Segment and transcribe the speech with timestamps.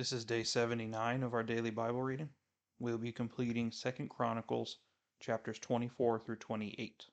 [0.00, 2.30] This is day 79 of our daily Bible reading.
[2.78, 4.78] We'll be completing 2nd Chronicles
[5.20, 7.04] chapters 24 through 28.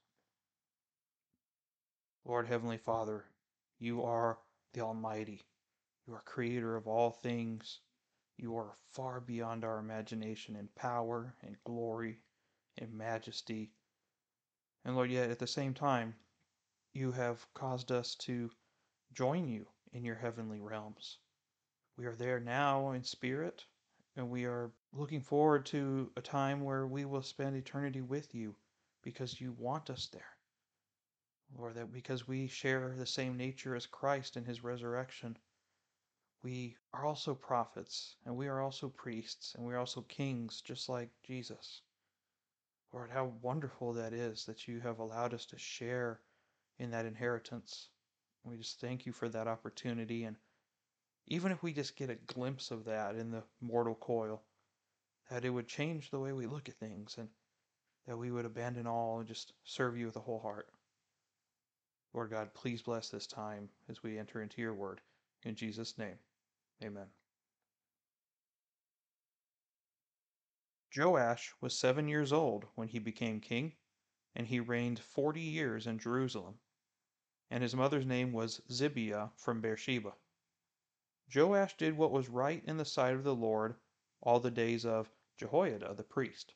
[2.23, 3.25] Lord Heavenly Father,
[3.77, 4.37] you are
[4.71, 5.45] the Almighty.
[6.07, 7.81] You are creator of all things.
[8.37, 12.21] You are far beyond our imagination in power and glory
[12.77, 13.73] and majesty.
[14.85, 16.15] And Lord, yet at the same time,
[16.93, 18.49] you have caused us to
[19.11, 21.17] join you in your heavenly realms.
[21.97, 23.65] We are there now in spirit,
[24.15, 28.55] and we are looking forward to a time where we will spend eternity with you
[29.01, 30.37] because you want us there.
[31.57, 35.37] Lord, that because we share the same nature as Christ in his resurrection,
[36.43, 40.89] we are also prophets, and we are also priests, and we are also kings, just
[40.89, 41.81] like Jesus.
[42.93, 46.21] Lord, how wonderful that is that you have allowed us to share
[46.77, 47.89] in that inheritance.
[48.43, 50.37] We just thank you for that opportunity and
[51.27, 54.41] even if we just get a glimpse of that in the mortal coil,
[55.29, 57.27] that it would change the way we look at things and
[58.07, 60.67] that we would abandon all and just serve you with a whole heart.
[62.13, 65.01] Lord God, please bless this time as we enter into your word.
[65.43, 66.17] In Jesus' name,
[66.83, 67.07] amen.
[70.95, 73.73] Joash was seven years old when he became king,
[74.35, 76.55] and he reigned forty years in Jerusalem.
[77.51, 80.13] And his mother's name was Zibiah from Beersheba.
[81.35, 83.75] Joash did what was right in the sight of the Lord
[84.21, 86.53] all the days of Jehoiada the priest.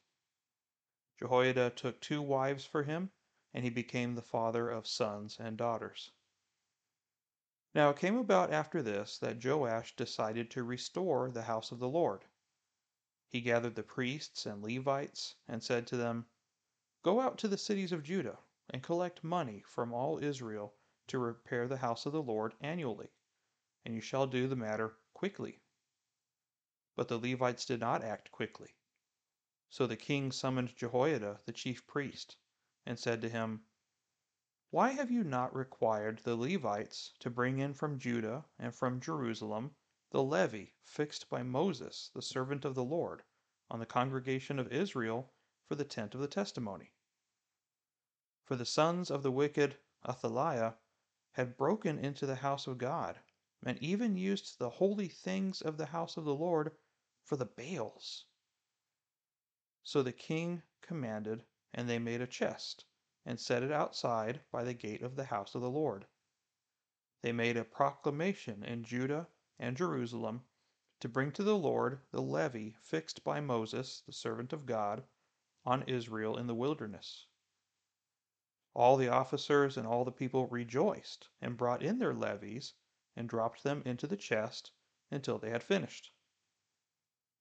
[1.17, 3.11] Jehoiada took two wives for him,
[3.53, 6.11] and he became the father of sons and daughters.
[7.75, 11.89] Now it came about after this that Joash decided to restore the house of the
[11.89, 12.23] Lord.
[13.27, 16.27] He gathered the priests and Levites and said to them,
[17.03, 20.77] Go out to the cities of Judah and collect money from all Israel
[21.08, 23.11] to repair the house of the Lord annually
[23.84, 25.62] and you shall do the matter quickly.
[26.96, 28.76] But the Levites did not act quickly.
[29.70, 32.38] So the king summoned Jehoiada the chief priest,
[32.86, 33.64] and said to him,
[34.70, 39.76] Why have you not required the Levites to bring in from Judah and from Jerusalem
[40.11, 43.23] the levy fixed by Moses, the servant of the Lord,
[43.70, 45.34] on the congregation of Israel
[45.67, 46.92] for the tent of the testimony?
[48.44, 50.76] For the sons of the wicked Athaliah
[51.32, 53.22] had broken into the house of God
[53.64, 56.72] and even used the holy things of the house of the Lord
[57.23, 58.26] for the Baals.
[59.83, 62.86] So the king commanded, and they made a chest,
[63.26, 66.05] and set it outside by the gate of the house of the Lord.
[67.22, 69.27] They made a proclamation in Judah
[69.60, 70.43] and Jerusalem
[70.99, 75.04] to bring to the Lord the levy fixed by Moses, the servant of God,
[75.66, 77.28] on Israel in the wilderness.
[78.73, 82.73] All the officers and all the people rejoiced and brought in their levies
[83.16, 84.72] and dropped them into the chest
[85.11, 86.14] until they had finished.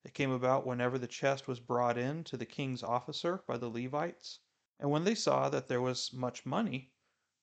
[0.03, 3.69] It came about whenever the chest was brought in to the king's officer by the
[3.69, 4.41] Levites,
[4.79, 6.93] and when they saw that there was much money,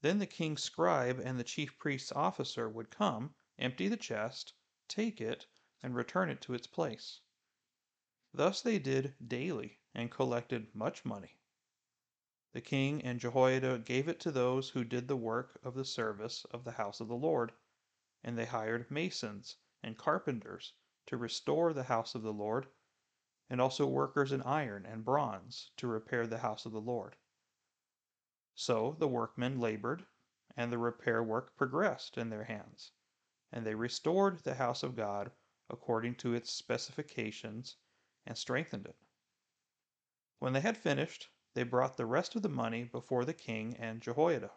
[0.02, 4.54] then the king's scribe and the chief priest's officer would come, empty the chest,
[4.88, 5.48] take it,
[5.82, 7.22] and return it to its place.
[8.34, 11.40] Thus they did daily and collected much money.
[12.52, 16.44] The king and Jehoiada gave it to those who did the work of the service
[16.52, 17.54] of the house of the Lord
[18.24, 20.74] and they hired masons and carpenters
[21.06, 22.68] to restore the house of the Lord,
[23.50, 27.16] and also workers in iron and bronze to repair the house of the Lord.
[28.56, 30.06] So the workmen labored,
[30.56, 32.92] and the repair work progressed in their hands,
[33.52, 35.32] and they restored the house of God
[35.70, 37.76] according to its specifications
[38.26, 38.98] and strengthened it.
[40.40, 44.02] When they had finished, they brought the rest of the money before the king and
[44.02, 44.52] Jehoiada,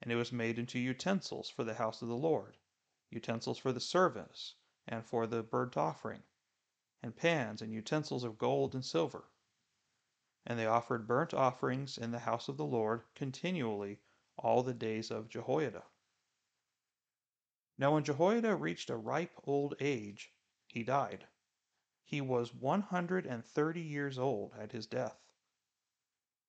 [0.00, 2.56] and it was made into utensils for the house of the Lord
[3.10, 4.54] utensils for the service
[4.86, 6.22] and for the burnt offering,
[7.02, 9.24] and pans and utensils of gold and silver.
[10.46, 13.98] And they offered burnt offerings in the house of the Lord continually
[14.36, 15.82] all the days of Jehoiada.
[17.76, 20.32] Now when Jehoiada reached a ripe old age,
[20.66, 21.26] he died.
[22.04, 25.18] He was one hundred and thirty years old at his death.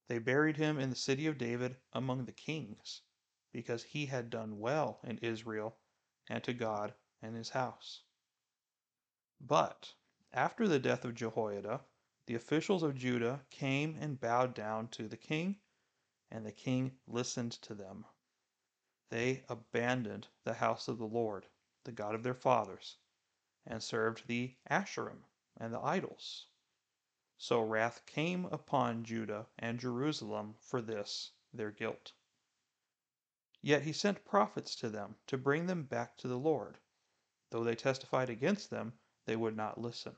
[0.08, 3.02] They buried him in the city of David among the kings,
[3.52, 5.78] because he had done well in Israel
[6.30, 8.04] and to God and his house.
[9.42, 9.94] But
[10.34, 11.82] after the death of Jehoiada,
[12.26, 15.60] the officials of Judah came and bowed down to the king,
[16.30, 18.06] and the king listened to them.
[19.10, 21.48] They abandoned the house of the Lord,
[21.86, 22.98] the God of their fathers,
[23.66, 25.24] and served the Asherim
[25.58, 26.46] and the idols.
[27.38, 32.14] So wrath came upon Judah and Jerusalem for this their guilt.
[33.62, 36.80] Yet he sent prophets to them to bring them back to the Lord.
[37.50, 40.16] Though they testified against them, they would not listen.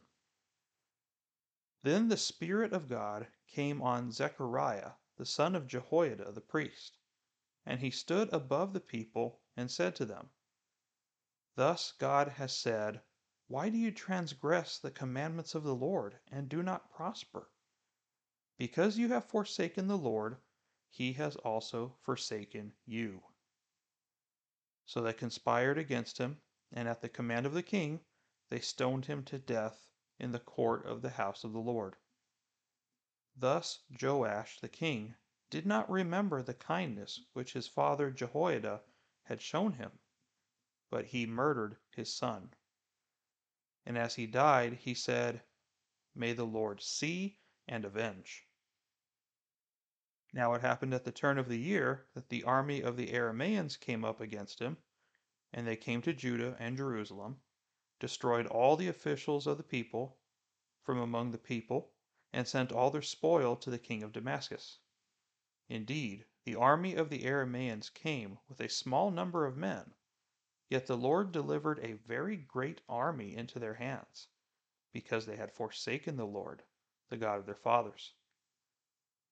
[1.82, 6.98] Then the Spirit of God came on Zechariah, the son of Jehoiada the priest,
[7.66, 10.30] and he stood above the people and said to them,
[11.56, 13.02] Thus God has said,
[13.48, 17.50] Why do you transgress the commandments of the Lord and do not prosper?
[18.58, 20.38] Because you have forsaken the Lord,
[20.92, 23.24] he has also forsaken you.
[24.94, 28.04] So they conspired against him, and at the command of the king,
[28.50, 29.88] they stoned him to death
[30.20, 31.96] in the court of the house of the Lord.
[33.34, 35.16] Thus Joash the king
[35.50, 38.84] did not remember the kindness which his father Jehoiada
[39.24, 39.98] had shown him,
[40.90, 42.54] but he murdered his son.
[43.86, 45.42] And as he died, he said,
[46.14, 48.46] May the Lord see and avenge.
[50.33, 53.78] Now it happened at the turn of the year that the army of the Arameans
[53.78, 54.78] came up against him,
[55.51, 57.42] and they came to Judah and Jerusalem,
[58.00, 60.22] destroyed all the officials of the people
[60.83, 61.92] from among the people,
[62.31, 64.80] and sent all their spoil to the king of Damascus.
[65.68, 69.95] Indeed, the army of the Arameans came with a small number of men,
[70.69, 74.30] yet the Lord delivered a very great army into their hands,
[74.94, 76.63] because they had forsaken the Lord,
[77.10, 78.13] the God of their fathers.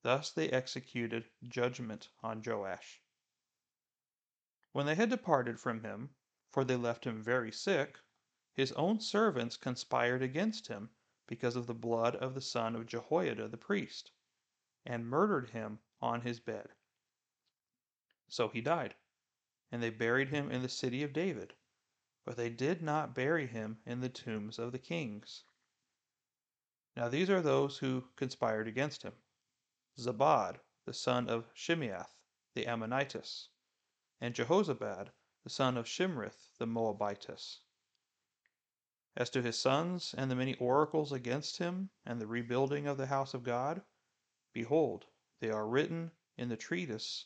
[0.02, 3.02] Thus they executed judgment on Joash.
[4.72, 6.16] When they had departed from him,
[6.50, 8.00] for they left him very sick,
[8.54, 10.92] his own servants conspired against him
[11.28, 14.12] because of the blood of the son of Jehoiada the priest,
[14.86, 16.70] and murdered him on his bed.
[18.30, 18.96] So he died,
[19.70, 21.58] and they buried him in the city of David,
[22.24, 25.44] but they did not bury him in the tombs of the kings.
[26.96, 29.22] Now these are those who conspired against him
[29.98, 32.16] Zabad, the son of Shimeath,
[32.54, 33.50] the Ammonitess,
[34.22, 35.10] and Jehozabad,
[35.44, 37.62] the son of Shimrith, the Moabitess.
[39.16, 43.08] As to his sons and the many oracles against him and the rebuilding of the
[43.08, 43.82] house of God,
[44.54, 45.06] behold,
[45.40, 47.26] they are written in the treatise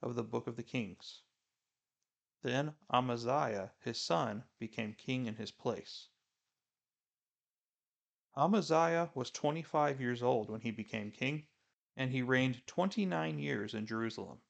[0.00, 1.22] of the book of the kings.
[2.42, 6.08] Then Amaziah his son became king in his place.
[8.36, 11.46] Amaziah was twenty five years old when he became king,
[11.96, 14.40] and he reigned twenty nine years in Jerusalem.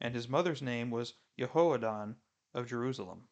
[0.00, 2.16] And his mother's name was Jehoaddan
[2.52, 3.28] of Jerusalem.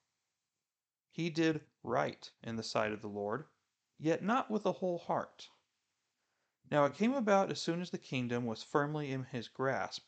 [1.10, 3.46] He did right in the sight of the Lord,
[3.98, 5.48] yet not with a whole heart.
[6.70, 10.06] Now it came about as soon as the kingdom was firmly in his grasp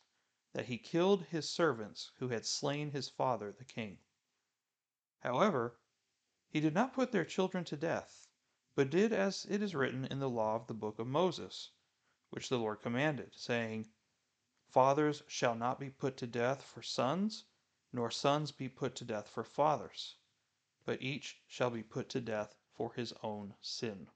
[0.53, 3.99] that he killed his servants who had slain his father the king.
[5.19, 5.77] However,
[6.47, 8.29] he did not put their children to death,
[8.75, 11.71] but did as it is written in the law of the book of Moses,
[12.35, 13.87] which the Lord commanded, saying,
[14.67, 17.45] Fathers shall not be put to death for sons,
[17.93, 20.17] nor sons be put to death for fathers
[20.85, 24.07] but each shall be put to death for his own sin.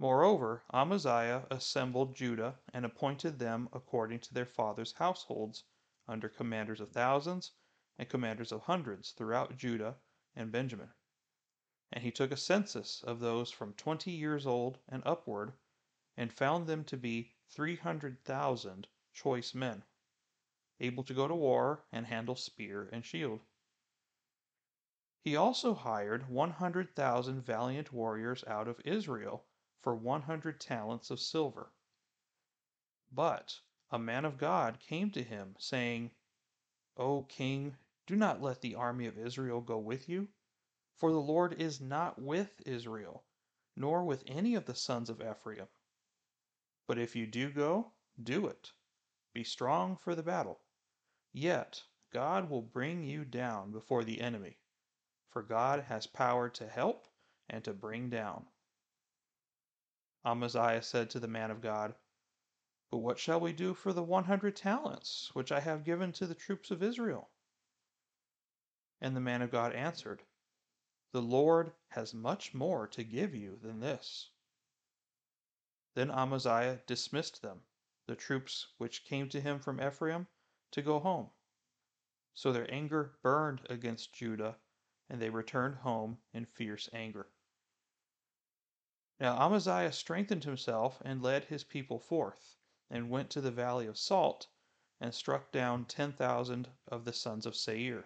[0.00, 5.62] Moreover, Amaziah assembled Judah and appointed them according to their fathers' households
[6.08, 7.52] under commanders of thousands
[7.98, 9.96] and commanders of hundreds throughout Judah
[10.34, 10.90] and Benjamin.
[11.92, 15.52] And he took a census of those from twenty years old and upward,
[16.16, 19.84] and found them to be three hundred thousand choice men,
[20.80, 23.40] able to go to war and handle spear and shield.
[25.20, 29.44] He also hired 100,000 valiant warriors out of Israel
[29.80, 31.72] for 100 talents of silver.
[33.10, 36.12] But a man of God came to him, saying,
[36.96, 40.28] O king, do not let the army of Israel go with you,
[40.94, 43.24] for the Lord is not with Israel,
[43.74, 45.68] nor with any of the sons of Ephraim.
[46.86, 48.72] But if you do go, do it.
[49.34, 50.60] Be strong for the battle.
[51.32, 54.58] Yet God will bring you down before the enemy
[55.36, 57.06] for God has power to help
[57.50, 58.46] and to bring down.
[60.24, 61.94] Amaziah said to the man of God,
[62.90, 66.26] But what shall we do for the one hundred talents which I have given to
[66.26, 67.28] the troops of Israel?
[68.98, 70.22] And the man of God answered,
[71.12, 74.30] The Lord has much more to give you than this.
[75.96, 77.62] Then Amaziah dismissed them,
[78.04, 80.26] the troops which came to him from Ephraim,
[80.72, 81.30] to go home.
[82.34, 84.58] So their anger burned against Judah
[85.08, 87.30] and they returned home in fierce anger.
[89.18, 92.58] Now Amaziah strengthened himself and led his people forth,
[92.90, 94.48] and went to the valley of Salt,
[95.00, 98.04] and struck down ten thousand of the sons of Seir.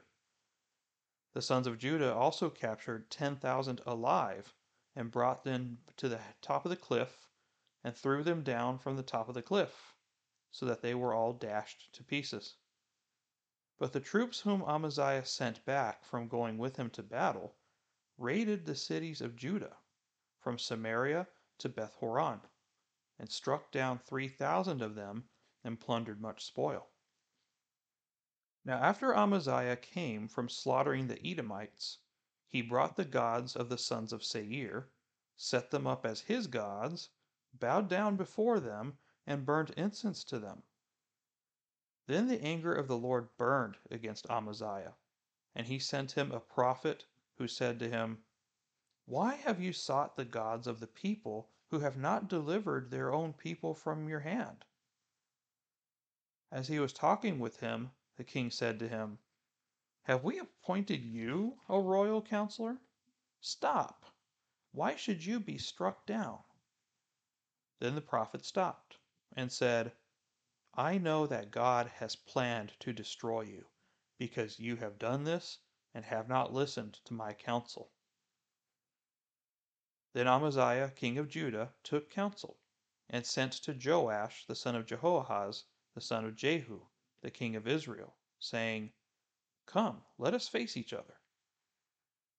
[1.33, 4.55] The sons of Judah also captured ten thousand alive,
[4.95, 7.27] and brought them to the top of the cliff,
[7.83, 9.95] and threw them down from the top of the cliff,
[10.51, 12.57] so that they were all dashed to pieces.
[13.79, 17.57] But the troops whom Amaziah sent back from going with him to battle
[18.19, 19.79] raided the cities of Judah,
[20.39, 21.27] from Samaria
[21.59, 22.43] to Beth Horon,
[23.19, 25.31] and struck down 3,000 of them
[25.65, 26.91] and plundered much spoil.
[28.65, 31.99] Now, after Amaziah came from slaughtering the Edomites,
[32.47, 34.91] he brought the gods of the sons of Seir,
[35.37, 37.09] set them up as his gods,
[37.53, 40.63] bowed down before them, and burnt incense to them.
[42.07, 44.97] Then the anger of the Lord burned against Amaziah,
[45.55, 48.25] and he sent him a prophet who said to him,
[49.05, 53.33] Why have you sought the gods of the people who have not delivered their own
[53.33, 54.65] people from your hand?
[56.51, 59.19] As he was talking with him, the king said to him,
[60.03, 62.81] Have we appointed you a royal counselor?
[63.41, 64.05] Stop!
[64.73, 66.41] Why should you be struck down?
[67.81, 68.99] Then the prophet stopped
[69.33, 69.97] and said,
[70.75, 73.67] I know that God has planned to destroy you,
[74.19, 75.59] because you have done this
[75.95, 77.91] and have not listened to my counsel.
[80.13, 82.59] Then Amaziah king of Judah took counsel,
[83.09, 86.87] and sent to Joash the son of Jehoahaz, the son of Jehu,
[87.23, 88.93] the king of Israel, saying,
[89.65, 91.15] Come, let us face each other.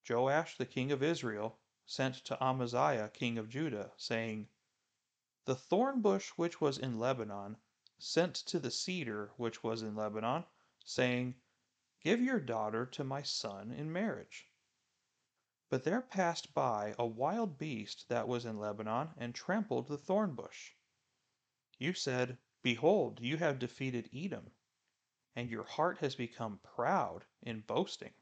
[0.07, 1.57] Joash the king of Israel
[1.87, 4.47] sent to Amaziah king of Judah, saying,
[5.45, 7.57] The thorn bush which was in Lebanon
[7.97, 10.45] sent to the cedar which was in Lebanon,
[10.85, 11.41] saying,
[11.99, 14.51] Give your daughter to my son in marriage.
[15.67, 20.35] But there passed by a wild beast that was in Lebanon, and trampled the thorn
[20.35, 20.73] bush.
[21.79, 24.51] You said, Behold, you have defeated Edom,
[25.35, 28.13] and your heart has become proud in boasting.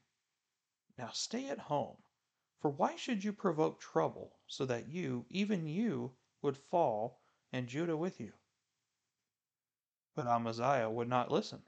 [0.96, 2.02] Now stay at home,
[2.60, 7.20] for why should you provoke trouble, so that you, even you, would fall,
[7.52, 8.32] and Judah with you?
[10.14, 11.62] But Amaziah would not listen,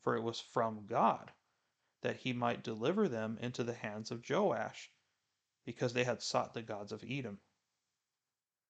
[0.00, 1.32] for it was from God,
[2.02, 4.90] that he might deliver them into the hands of Joash,
[5.64, 7.40] because they had sought the gods of Edom.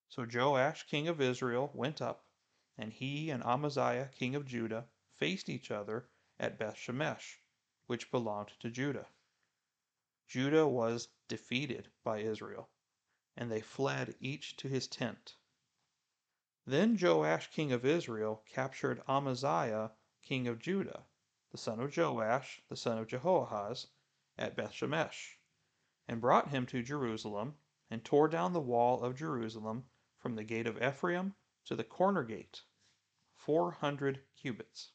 [0.09, 2.25] So Joash, king of Israel, went up,
[2.77, 4.85] and he and Amaziah, king of Judah,
[5.17, 7.37] faced each other at Beth Shemesh,
[7.87, 9.07] which belonged to Judah.
[10.27, 12.69] Judah was defeated by Israel,
[13.37, 15.37] and they fled each to his tent.
[16.65, 21.05] Then Joash, king of Israel, captured Amaziah, king of Judah,
[21.51, 23.87] the son of Joash, the son of Jehoahaz,
[24.37, 25.37] at Beth Shemesh
[26.07, 27.55] and brought him to Jerusalem,
[27.89, 29.85] and tore down the wall of Jerusalem
[30.17, 32.63] from the gate of Ephraim to the corner gate,
[33.33, 34.91] four hundred cubits.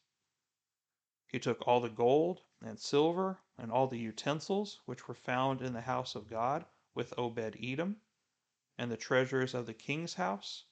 [1.25, 5.73] He took all the gold and silver and all the utensils which were found in
[5.73, 7.99] the house of God with Obed Edom,
[8.77, 10.65] and the treasures of the king's house,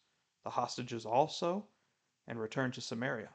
[0.43, 1.67] the hostages also,
[2.27, 3.33] and returned to Samaria.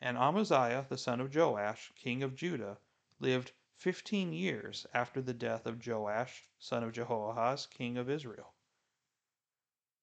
[0.00, 2.78] And Amaziah the son of Joash, king of Judah,
[3.20, 8.52] lived fifteen years after the death of Joash, son of Jehoahaz, king of Israel.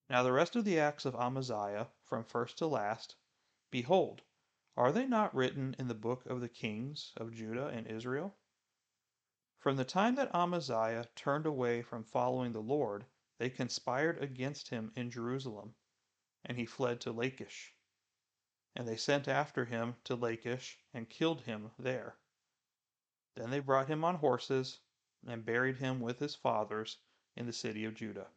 [0.08, 3.16] Now the rest of the acts of Amaziah, from first to last,
[3.70, 4.22] behold,
[4.76, 8.34] are they not written in the book of the kings of Judah and Israel?
[9.60, 13.04] From the time that Amaziah turned away from following the Lord,
[13.36, 15.74] they conspired against him in Jerusalem,
[16.46, 17.74] and he fled to Lachish.
[18.74, 22.16] And they sent after him to Lachish and killed him there.
[23.36, 24.80] Then they brought him on horses
[25.26, 26.96] and buried him with his fathers
[27.36, 28.30] in the city of Judah.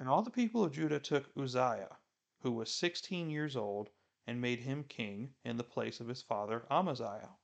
[0.00, 1.96] And all the people of Judah took Uzziah,
[2.40, 3.90] who was sixteen years old,
[4.26, 7.36] and made him king in the place of his father Amaziah.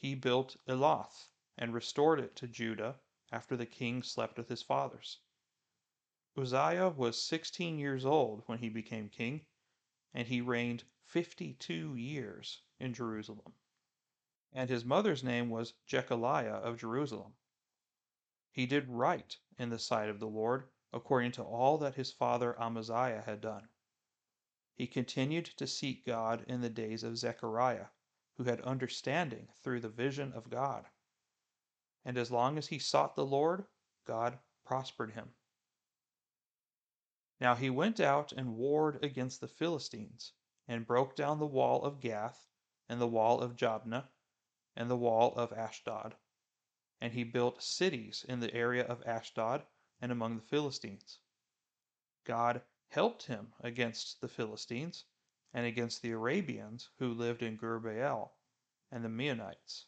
[0.00, 2.98] He built Elath and restored it to Judah
[3.30, 5.20] after the king slept with his fathers.
[6.36, 9.46] Uzziah was sixteen years old when he became king,
[10.12, 13.54] and he reigned fifty two years in Jerusalem
[14.52, 17.34] and his mother's name was Jechaliah of Jerusalem.
[18.50, 22.60] He did right in the sight of the Lord, according to all that his father
[22.60, 23.68] Amaziah had done.
[24.74, 27.86] He continued to seek God in the days of Zechariah,
[28.40, 30.86] who had understanding through the vision of God.
[32.06, 33.66] And as long as he sought the Lord,
[34.06, 35.28] God prospered him.
[37.38, 40.32] Now he went out and warred against the Philistines,
[40.66, 42.46] and broke down the wall of Gath,
[42.88, 44.04] and the wall of Jabneh,
[44.74, 46.14] and the wall of Ashdod.
[46.98, 49.64] And he built cities in the area of Ashdod
[50.00, 51.18] and among the Philistines.
[52.24, 55.04] God helped him against the Philistines
[55.52, 58.30] and against the Arabians who lived in Gurbaal
[58.90, 59.86] and the Meunites.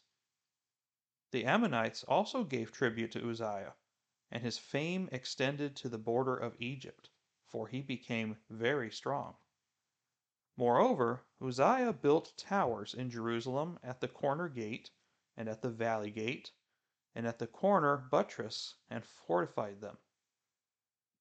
[1.31, 3.75] The Ammonites also gave tribute to Uzziah,
[4.29, 7.09] and his fame extended to the border of Egypt,
[7.47, 9.35] for he became very strong.
[10.55, 14.91] Moreover, Uzziah built towers in Jerusalem at the corner gate,
[15.35, 16.51] and at the valley gate,
[17.15, 19.97] and at the corner buttress and fortified them.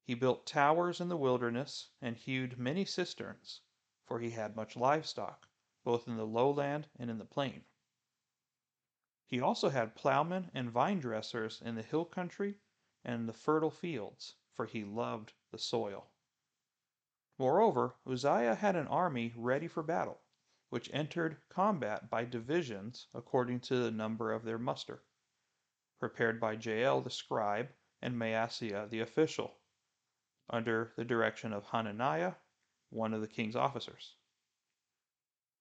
[0.05, 3.61] He built towers in the wilderness and hewed many cisterns,
[4.05, 5.49] for he had much livestock,
[5.85, 7.65] both in the lowland and in the plain.
[9.27, 12.57] He also had plowmen and vine dressers in the hill country
[13.05, 16.11] and the fertile fields, for he loved the soil.
[17.39, 20.21] Moreover, Uzziah had an army ready for battle,
[20.69, 25.03] which entered combat by divisions according to the number of their muster,
[25.99, 29.59] prepared by Jael the scribe and Maaseiah the official,
[30.51, 32.35] under the direction of Hananiah,
[32.93, 34.15] one of the king's officers.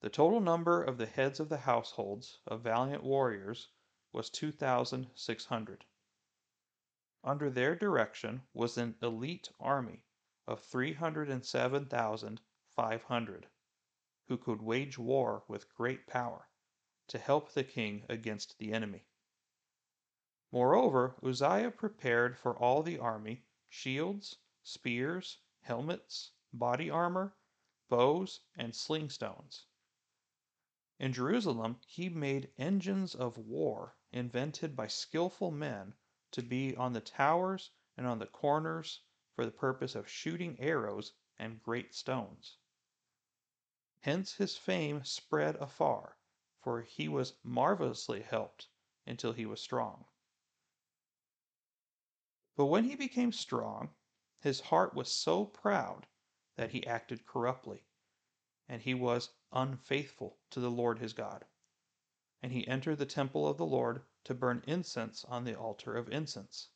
[0.02, 3.70] The total number of the heads of the households of valiant warriors
[4.12, 5.86] was 2,600.
[7.24, 10.04] Under their direction was an elite army
[10.48, 13.48] of 307,500
[14.28, 16.50] who could wage war with great power
[17.08, 19.06] to help the king against the enemy.
[20.52, 27.36] Moreover, Uzziah prepared for all the army shields, spears, helmets, body armor,
[27.90, 29.66] bows, and sling stones.
[31.00, 35.96] In Jerusalem, he made engines of war invented by skillful men
[36.32, 39.02] to be on the towers and on the corners
[39.36, 42.58] for the purpose of shooting arrows and great stones.
[44.02, 46.18] Hence his fame spread afar,
[46.62, 48.68] for he was marvelously helped
[49.06, 50.06] until he was strong.
[52.56, 53.96] But when he became strong,
[54.40, 56.08] his heart was so proud
[56.56, 57.84] that he acted corruptly
[58.72, 61.44] and he was unfaithful to the Lord his God.
[62.42, 66.08] And he entered the temple of the Lord to burn incense on the altar of
[66.08, 66.70] incense.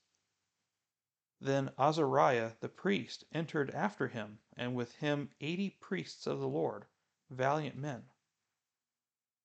[1.40, 6.86] Then Azariah the priest entered after him, and with him eighty priests of the Lord,
[7.30, 8.10] valiant men.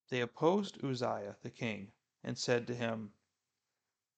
[0.09, 1.93] They opposed Uzziah the king,
[2.25, 3.13] and said to him,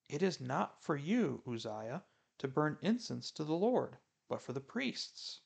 [0.09, 2.03] It is not for you, Uzziah,
[2.39, 5.41] to burn incense to the Lord, but for the priests,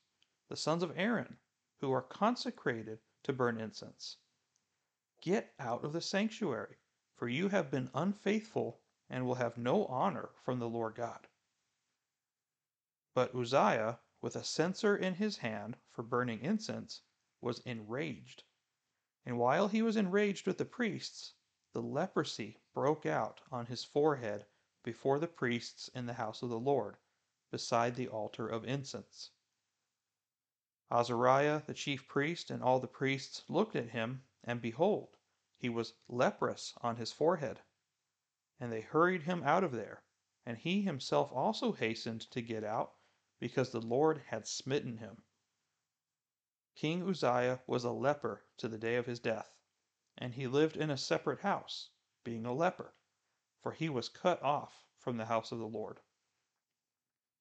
[0.50, 1.38] the sons of Aaron,
[1.80, 4.18] who are consecrated to burn incense.
[5.22, 6.78] Get out of the sanctuary,
[7.16, 8.80] for you have been unfaithful
[9.10, 11.28] and will have no honor from the Lord God.
[13.14, 17.02] But Uzziah, with a censer in his hand for burning incense,
[17.42, 18.44] was enraged.
[19.26, 21.34] And while he was enraged with the priests,
[21.74, 24.46] the leprosy broke out on his forehead
[24.84, 26.98] before the priests in the house of the Lord,
[27.52, 29.32] beside the altar of incense.
[30.89, 35.17] Azariah the chief priest and all the priests looked at him, and behold,
[35.58, 37.62] he was leprous on his forehead.
[38.58, 40.02] And they hurried him out of there,
[40.45, 42.95] and he himself also hastened to get out,
[43.38, 45.23] because the Lord had smitten him.
[46.73, 49.54] King Uzziah was a leper to the day of his death,
[50.17, 51.89] and he lived in a separate house,
[52.23, 52.95] being a leper,
[53.62, 56.00] for he was cut off from the house of the Lord.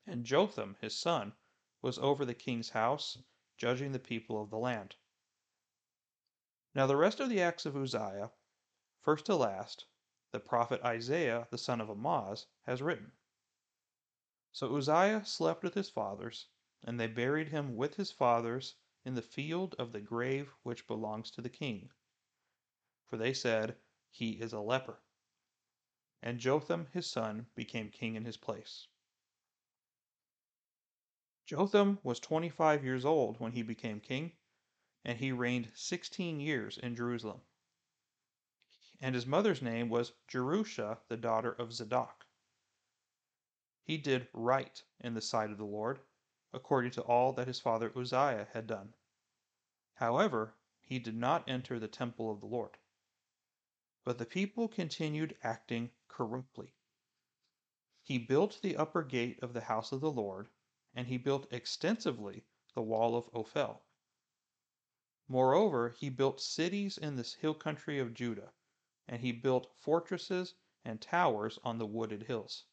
[0.04, 1.36] And Jotham, his son,
[1.80, 3.18] was over the king's house
[3.56, 4.96] judging the people of the land.
[6.74, 8.30] Now the rest of the acts of Uzziah,
[9.00, 9.86] first to last,
[10.30, 13.12] the prophet Isaiah the son of Amoz has written.
[14.52, 16.48] So Uzziah slept with his fathers,
[16.84, 21.30] and they buried him with his fathers in the field of the grave which belongs
[21.30, 21.90] to the king.
[23.06, 23.78] For they said,
[24.10, 25.00] He is a leper.
[26.22, 28.88] And Jotham his son became king in his place.
[31.46, 34.32] Jotham was 25 years old when he became king,
[35.04, 37.40] and he reigned 16 years in Jerusalem.
[39.00, 42.26] And his mother's name was Jerusha, the daughter of Zadok.
[43.84, 46.00] He did right in the sight of the Lord,
[46.52, 48.94] according to all that his father Uzziah had done.
[49.94, 52.76] However, he did not enter the temple of the Lord.
[54.02, 56.74] But the people continued acting corruptly.
[58.02, 60.48] He built the upper gate of the house of the Lord
[60.96, 63.84] and he built extensively the wall of Ophel.
[65.28, 68.54] Moreover, he built cities in this hill country of Judah,
[69.06, 70.54] and he built fortresses
[70.84, 72.64] and towers on the wooded hills.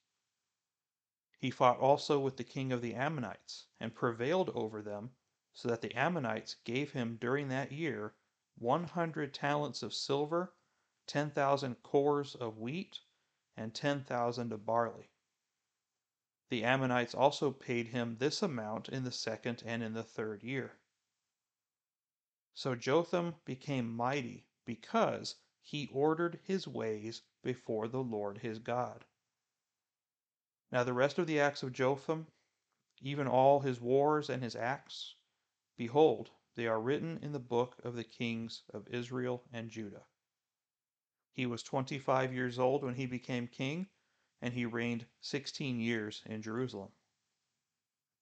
[1.37, 5.11] He fought also with the king of the Ammonites, and prevailed over them,
[5.51, 8.15] so that the Ammonites gave him during that year
[8.57, 10.55] 100 talents of silver,
[11.07, 13.01] 10,000 kors of wheat,
[13.57, 15.09] and 10,000 of barley.
[16.49, 20.77] The Ammonites also paid him this amount in the second and in the third year.
[22.53, 29.05] So Jotham became mighty because he ordered his ways before the Lord his God.
[30.71, 32.27] Now the rest of the acts of Jotham,
[33.01, 35.15] even all his wars and his acts,
[35.77, 40.05] behold, they are written in the book of the kings of Israel and Judah.
[41.31, 43.87] He was twenty five years old when he became king,
[44.43, 46.89] and he reigned sixteen years in Jerusalem.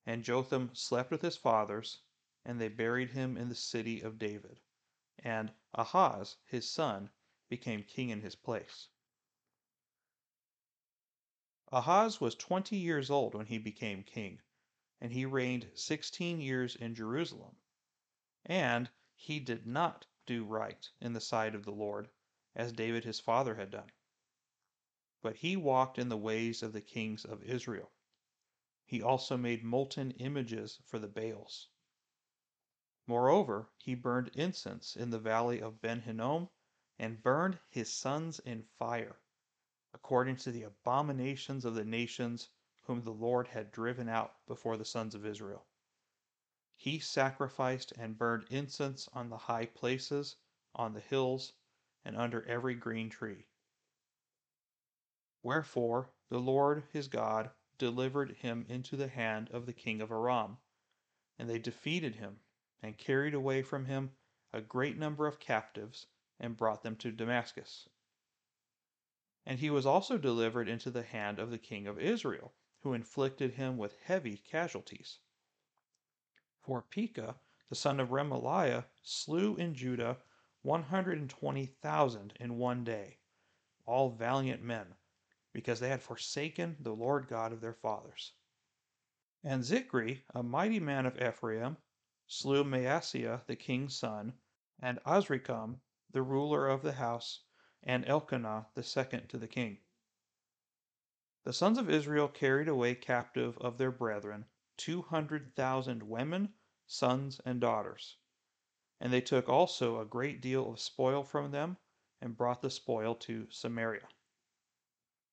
[0.06, 1.98] And Jotham slept with his fathers,
[2.44, 4.60] and they buried him in the city of David.
[5.24, 7.10] And Ahaz, his son,
[7.50, 8.86] became king in his place.
[11.72, 14.38] Ahaz was twenty years old when he became king,
[15.00, 17.56] and he reigned sixteen years in Jerusalem.
[18.46, 22.08] And he did not do right in the sight of the Lord,
[22.54, 23.90] as David his father had done.
[25.22, 27.92] But he walked in the ways of the kings of Israel.
[28.84, 31.68] He also made molten images for the Baals.
[33.06, 36.50] Moreover, he burned incense in the valley of Ben Hinnom,
[36.98, 39.20] and burned his sons in fire,
[39.94, 42.48] according to the abominations of the nations
[42.82, 45.68] whom the Lord had driven out before the sons of Israel.
[46.74, 50.34] He sacrificed and burned incense on the high places,
[50.74, 51.52] on the hills,
[52.04, 53.46] and under every green tree.
[55.44, 60.58] Wherefore the Lord his God delivered him into the hand of the king of Aram,
[61.36, 62.38] and they defeated him,
[62.80, 64.14] and carried away from him
[64.52, 66.06] a great number of captives,
[66.38, 67.88] and brought them to Damascus.
[69.44, 73.54] And he was also delivered into the hand of the king of Israel, who inflicted
[73.54, 75.18] him with heavy casualties.
[76.60, 80.18] For Pekah, the son of Remaliah, slew in Judah
[80.60, 83.18] 120,000 in one day,
[83.86, 84.94] all valiant men,
[85.52, 88.32] because they had forsaken the Lord God of their fathers.
[89.44, 91.76] And Zichri, a mighty man of Ephraim,
[92.26, 94.32] slew Maaseiah the king's son,
[94.80, 97.40] and Azrikam, the ruler of the house,
[97.82, 99.78] and Elkanah the second to the king.
[101.44, 104.44] The sons of Israel carried away captive of their brethren
[104.76, 106.54] two hundred thousand women,
[106.86, 108.16] sons, and daughters.
[109.00, 111.76] And they took also a great deal of spoil from them,
[112.20, 114.06] and brought the spoil to Samaria.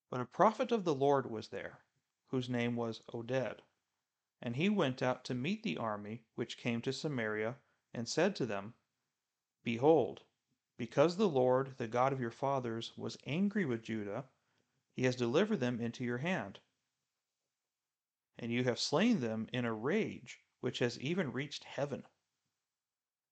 [0.10, 1.86] But a prophet of the Lord was there,
[2.30, 3.60] whose name was Oded.
[4.42, 7.60] And he went out to meet the army which came to Samaria,
[7.94, 8.74] and said to them,
[9.64, 10.24] Behold,
[10.78, 14.30] because the Lord, the God of your fathers, was angry with Judah,
[14.94, 16.60] he has delivered them into your hand.
[18.38, 22.08] And you have slain them in a rage which has even reached heaven.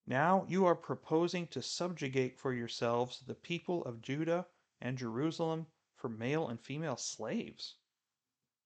[0.06, 4.48] Now you are proposing to subjugate for yourselves the people of Judah
[4.80, 7.76] and Jerusalem for male and female slaves.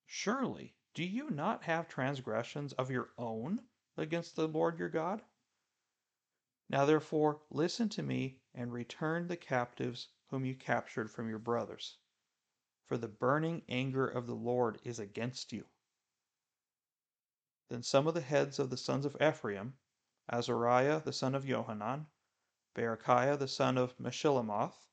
[0.06, 3.68] Surely, do you not have transgressions of your own
[3.98, 5.24] against the Lord your God?
[6.70, 11.98] Now therefore, listen to me and return the captives whom you captured from your brothers
[12.92, 15.64] for the burning anger of the Lord is against you.
[17.70, 19.78] Then some of the heads of the sons of Ephraim,
[20.30, 22.08] Azariah the son of Johanan,
[22.76, 24.90] Berechiah the son of Meshillemoth,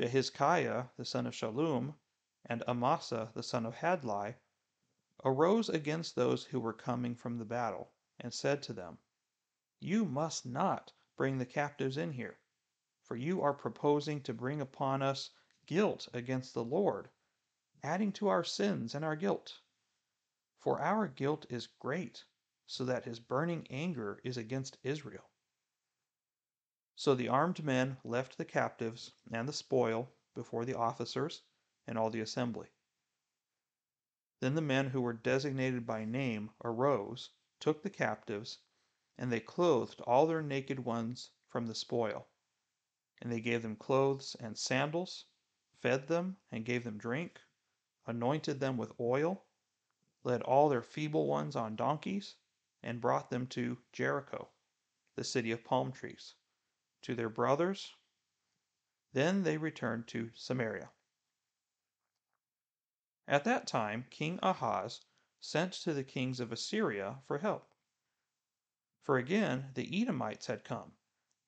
[0.00, 1.96] Jehizkiah the son of Shallum,
[2.44, 4.36] and Amasa the son of Hadlai,
[5.24, 8.98] arose against those who were coming from the battle, and said to them,
[9.80, 12.38] You must not bring the captives in here,
[13.02, 15.30] for you are proposing to bring upon us
[15.66, 17.10] guilt against the Lord,
[17.82, 19.62] adding to our sins and our guilt.
[20.60, 22.24] For our guilt is great,
[22.66, 25.28] so that his burning anger is against Israel.
[27.00, 31.42] So the armed men left the captives and the spoil before the officers
[31.86, 32.70] and all the assembly.
[34.40, 37.30] Then the men who were designated by name arose,
[37.60, 38.58] took the captives,
[39.16, 42.26] and they clothed all their naked ones from the spoil.
[43.22, 45.26] And they gave them clothes and sandals,
[45.80, 47.40] fed them and gave them drink,
[48.06, 49.46] anointed them with oil,
[50.24, 52.34] led all their feeble ones on donkeys,
[52.82, 54.50] and brought them to Jericho,
[55.14, 56.34] the city of palm trees,
[57.02, 57.94] to their brothers.
[59.12, 60.90] Then they returned to Samaria.
[63.26, 65.00] At that time, King Ahaz
[65.40, 67.72] sent to the kings of Assyria for help.
[69.02, 70.92] For again the Edomites had come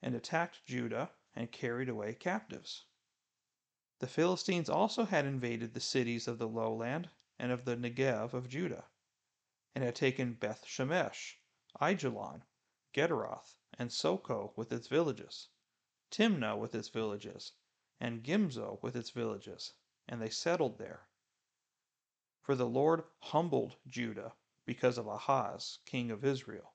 [0.02, 2.84] and attacked Judah and carried away captives.
[3.98, 8.48] The Philistines also had invaded the cities of the lowland and of the Negev of
[8.48, 8.84] Judah,
[9.74, 11.36] and had taken Beth Shemesh,
[11.80, 12.42] Aijalon,
[12.94, 15.48] Gederoth, and Soko with its villages,
[16.10, 17.52] Timnah with its villages,
[17.98, 19.72] and Gimzo with its villages,
[20.06, 21.06] and they settled there.
[22.42, 24.34] For the Lord humbled Judah
[24.66, 26.74] because of Ahaz, king of Israel,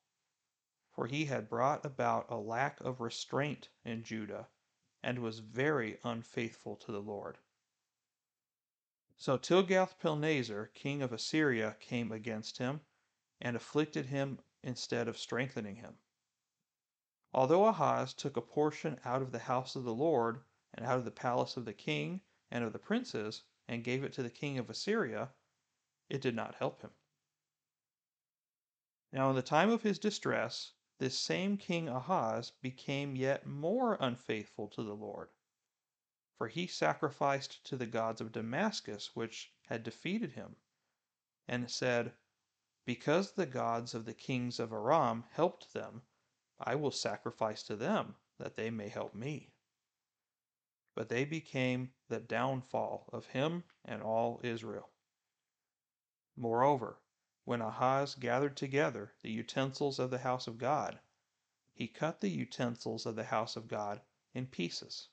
[0.91, 4.48] for he had brought about a lack of restraint in Judah
[5.04, 7.38] and was very unfaithful to the Lord.
[9.15, 12.82] So Tilgath-Pilneser, king of Assyria, came against him
[13.39, 16.00] and afflicted him instead of strengthening him.
[17.38, 21.04] Although Ahaz took a portion out of the house of the Lord and out of
[21.04, 24.58] the palace of the king and of the princes, and gave it to the king
[24.58, 25.34] of Assyria,
[26.08, 26.91] it did not help him.
[29.12, 34.69] Now, in the time of his distress, this same king Ahaz became yet more unfaithful
[34.69, 35.30] to the Lord.
[36.38, 40.56] For he sacrificed to the gods of Damascus, which had defeated him,
[41.50, 42.15] and said,
[42.86, 46.04] Because the gods of the kings of Aram helped them,
[46.60, 49.52] I will sacrifice to them, that they may help me.
[50.94, 54.89] But they became the downfall of him and all Israel.
[56.38, 57.02] Moreover,
[57.44, 61.02] when Ahaz gathered together the utensils of the house of God,
[61.74, 64.02] he cut the utensils of the house of God
[64.34, 65.10] in pieces.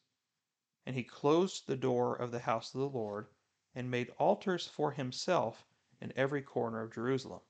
[0.86, 3.26] And he closed the door of the house of the Lord,
[3.74, 5.66] and made altars for himself
[6.00, 7.42] in every corner of Jerusalem.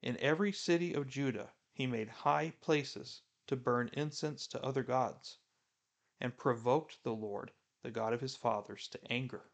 [0.00, 5.38] In every city of Judah he made high places to burn incense to other gods,
[6.20, 7.50] and provoked the Lord,
[7.82, 9.50] the God of his fathers, to anger.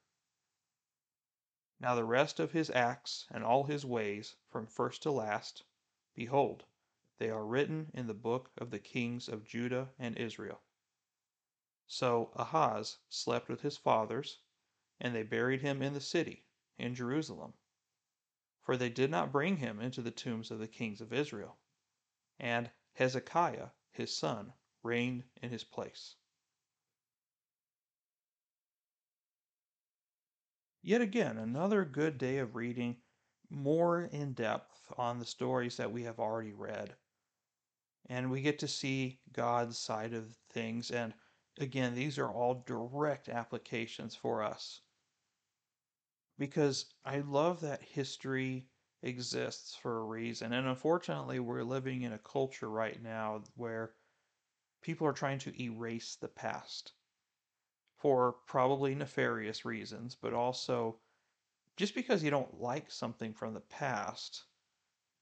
[1.78, 5.62] Now the rest of his acts and all his ways, from first to last,
[6.14, 6.64] behold,
[7.18, 10.60] they are written in the book of the kings of Judah and Israel.
[11.86, 14.40] So Ahaz slept with his fathers,
[15.00, 16.44] and they buried him in the city,
[16.76, 17.54] in Jerusalem.
[18.60, 21.58] For they did not bring him into the tombs of the kings of Israel.
[22.40, 26.14] And Hezekiah, his son, reigned in his place.
[30.82, 32.96] Yet again, another good day of reading
[33.50, 36.96] more in depth on the stories that we have already read.
[38.06, 40.90] And we get to see God's side of things.
[40.90, 41.12] And
[41.58, 44.80] again, these are all direct applications for us.
[46.38, 48.68] Because I love that history
[49.02, 50.52] exists for a reason.
[50.52, 53.94] And unfortunately, we're living in a culture right now where
[54.82, 56.92] people are trying to erase the past
[57.96, 61.00] for probably nefarious reasons, but also
[61.76, 64.44] just because you don't like something from the past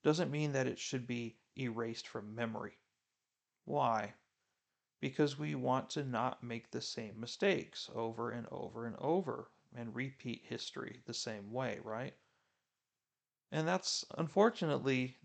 [0.03, 2.77] doesn't mean that it should be erased from memory.
[3.65, 4.13] Why?
[4.99, 9.95] Because we want to not make the same mistakes over and over and over and
[9.95, 12.15] repeat history the same way, right?
[13.51, 15.15] And that's unfortunately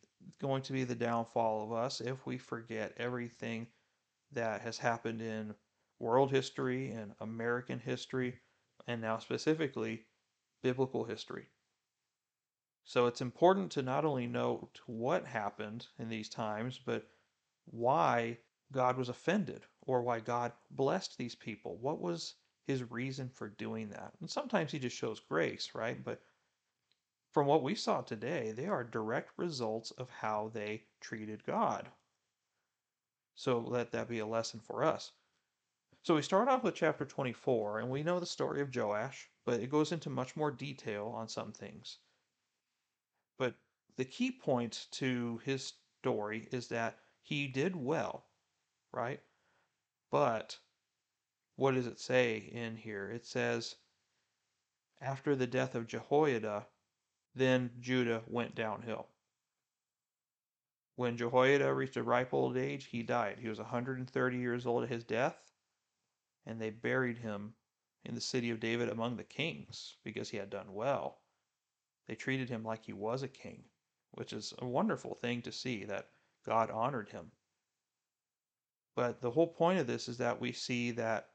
[0.40, 3.66] going to be the downfall of us if we forget everything
[4.32, 5.54] that has happened in
[5.98, 8.40] world history and American history,
[8.86, 10.04] and now specifically
[10.62, 11.46] biblical history.
[12.84, 17.06] So it's important to not only note what happened in these times, but
[17.66, 18.38] why
[18.72, 21.76] God was offended or why God blessed these people.
[21.76, 22.34] What was
[22.66, 24.12] his reason for doing that?
[24.20, 26.02] And sometimes he just shows grace, right?
[26.02, 26.20] But
[27.32, 31.90] from what we saw today, they are direct results of how they treated God.
[33.34, 35.12] So let that be a lesson for us.
[36.02, 39.60] So we start off with chapter 24, and we know the story of Joash, but
[39.60, 41.98] it goes into much more detail on some things.
[43.38, 43.54] But
[43.96, 48.26] the key point to his story is that he did well,
[48.92, 49.20] right?
[50.10, 50.58] But
[51.56, 53.08] what does it say in here?
[53.10, 53.76] It says,
[55.00, 56.66] after the death of Jehoiada,
[57.34, 59.08] then Judah went downhill.
[60.96, 63.38] When Jehoiada reached a ripe old age, he died.
[63.38, 65.52] He was 130 years old at his death
[66.44, 67.54] and they buried him
[68.04, 71.20] in the city of David among the kings because he had done well.
[72.06, 73.64] They treated him like he was a king,
[74.10, 76.10] which is a wonderful thing to see that
[76.44, 77.30] God honored him.
[78.96, 81.30] But the whole point of this is that we see that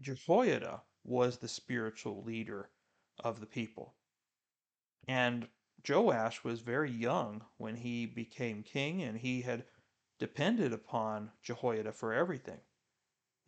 [0.00, 2.68] Jehoiada was the spiritual leader
[3.20, 3.94] of the people.
[5.08, 5.48] And
[5.86, 9.66] Joash was very young when he became king, and he had
[10.18, 12.60] depended upon Jehoiada for everything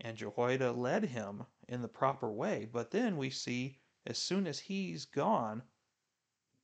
[0.01, 2.69] and Jehoiada led him in the proper way.
[2.71, 5.63] But then we see as soon as he's gone,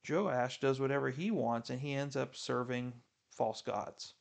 [0.09, 2.93] Joash does whatever he wants and he ends up serving
[3.31, 4.15] false gods.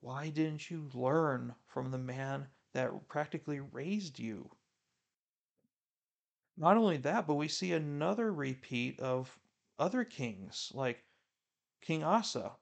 [0.00, 4.50] Why didn't you learn from the man that practically raised you?
[6.56, 9.38] Not only that, but we see another repeat of
[9.78, 11.04] other kings, like
[11.80, 12.56] King Asa,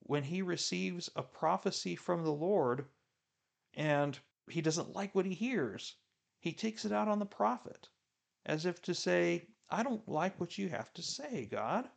[0.00, 2.88] when he receives a prophecy from the Lord
[3.74, 5.96] and he doesn't like what he hears.
[6.40, 7.88] He takes it out on the prophet,
[8.44, 11.88] as if to say, I don't like what you have to say, God.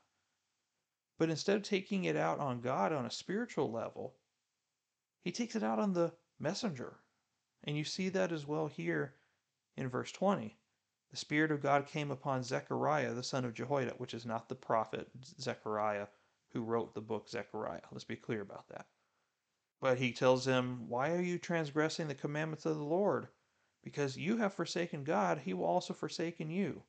[1.18, 4.16] But instead of taking it out on God on a spiritual level,
[5.24, 7.00] he takes it out on the messenger.
[7.64, 9.16] And you see that as well here
[9.76, 10.58] in verse 20.
[11.12, 14.56] The Spirit of God came upon Zechariah, the son of Jehoiada, which is not the
[14.56, 16.08] prophet Zechariah
[16.50, 17.82] who wrote the book Zechariah.
[17.92, 18.88] Let's be clear about that.
[19.80, 23.28] But he tells him, Why are you transgressing the commandments of the Lord?
[23.88, 26.84] because you have forsaken God, he will also forsaken you.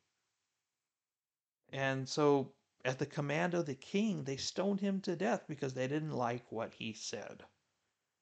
[1.69, 2.55] And so,
[2.85, 6.51] at the command of the king, they stoned him to death because they didn't like
[6.51, 7.45] what he said.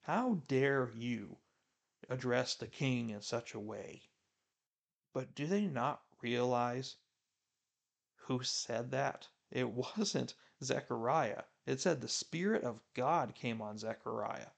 [0.03, 1.39] How dare you
[2.11, 4.03] address the king in such a way?
[5.17, 6.97] But do they not realize
[8.17, 9.29] who said that?
[9.51, 11.45] It wasn't Zechariah.
[11.65, 14.51] It said the Spirit of God came on Zechariah.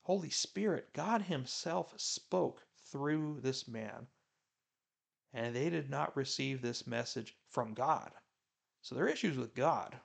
[0.00, 4.06] Holy Spirit, God Himself spoke through this man.
[5.34, 8.12] And they did not receive this message from God.
[8.80, 10.00] So their issues with God,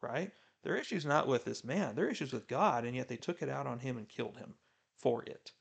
[0.00, 0.32] right?
[0.62, 1.94] Their issues not with this man.
[1.94, 4.54] their issues with God, and yet they took it out on him and killed him
[4.96, 5.52] for it.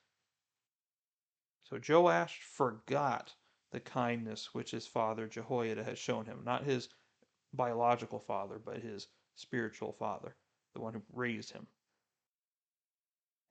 [1.65, 3.34] So Joash forgot
[3.71, 6.89] the kindness which his father Jehoiada had shown him, not his
[7.54, 10.36] biological father, but his spiritual father,
[10.73, 11.67] the one who raised him.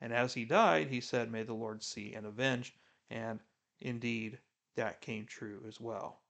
[0.01, 2.77] And as he died, he said, May the Lord see and avenge.
[3.11, 3.41] And
[3.81, 4.39] indeed,
[4.77, 6.23] that came true as well.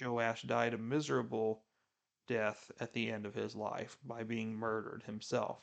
[0.00, 1.64] Joash died a miserable
[2.26, 5.60] death at the end of his life by being murdered himself.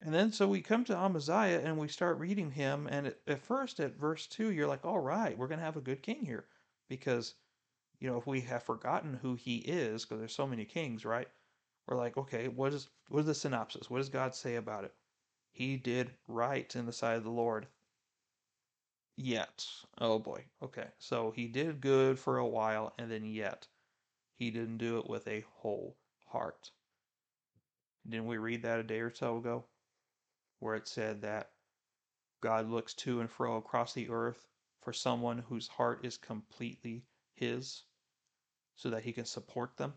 [0.00, 2.86] And then so we come to Amaziah and we start reading him.
[2.86, 5.76] And at, at first, at verse 2, you're like, all right, we're going to have
[5.76, 6.46] a good king here.
[6.88, 7.34] Because,
[8.00, 11.28] you know, if we have forgotten who he is, because there's so many kings, right?
[11.86, 13.90] We're like, okay, what is what is the synopsis?
[13.90, 14.94] What does God say about it?
[15.52, 17.66] He did right in the sight of the Lord.
[19.16, 19.66] Yet.
[19.98, 20.44] Oh boy.
[20.62, 20.88] Okay.
[20.98, 23.66] So he did good for a while, and then yet
[24.36, 26.70] he didn't do it with a whole heart.
[28.08, 29.66] Didn't we read that a day or so ago?
[30.64, 31.50] Where it said that
[32.40, 34.46] God looks to and fro across the earth
[34.80, 37.82] for someone whose heart is completely His
[38.74, 39.92] so that He can support them.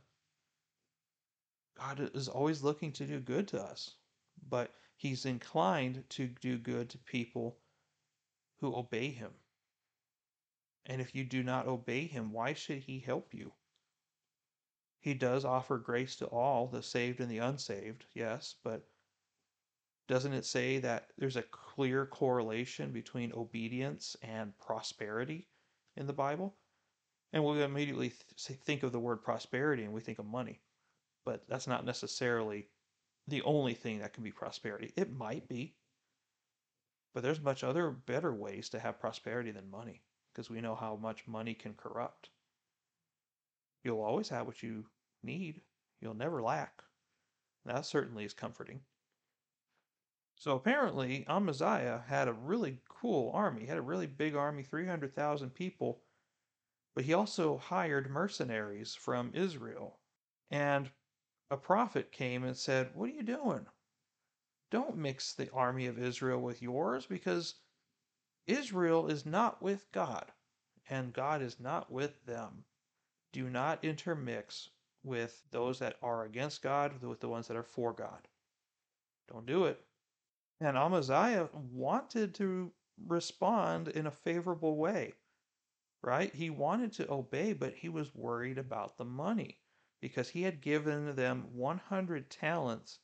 [1.77, 3.95] God is always looking to do good to us,
[4.49, 7.61] but He's inclined to do good to people
[8.59, 9.31] who obey Him.
[10.85, 13.53] And if you do not obey Him, why should He help you?
[14.99, 18.85] He does offer grace to all, the saved and the unsaved, yes, but
[20.07, 25.47] doesn't it say that there's a clear correlation between obedience and prosperity
[25.95, 26.55] in the Bible?
[27.33, 30.61] And we immediately th- think of the word prosperity and we think of money,
[31.25, 32.69] but that's not necessarily
[33.27, 34.93] the only thing that can be prosperity.
[34.95, 35.75] It might be,
[37.13, 40.95] but there's much other better ways to have prosperity than money because we know how
[40.95, 42.29] much money can corrupt.
[43.83, 44.85] You'll always have what you
[45.21, 45.61] need.
[45.99, 46.81] You'll never lack.
[47.65, 48.79] That certainly is comforting.
[50.39, 53.61] So apparently, Amaziah had a really cool army.
[53.61, 56.03] He had a really big army, 300,000 people,
[56.93, 59.99] but he also hired mercenaries from Israel.
[60.51, 60.91] And
[61.49, 63.65] a prophet came and said, What are you doing?
[64.69, 67.55] Don't mix the army of Israel with yours because
[68.45, 70.31] Israel is not with God
[70.87, 72.63] and God is not with them.
[73.31, 74.69] Do not intermix
[75.03, 78.27] with those that are against God with the ones that are for God.
[79.27, 79.83] Don't do it.
[80.59, 82.71] And Amaziah wanted to
[83.05, 85.13] respond in a favorable way,
[86.01, 86.33] right?
[86.33, 89.59] He wanted to obey, but he was worried about the money
[90.01, 92.99] because he had given them 100 talents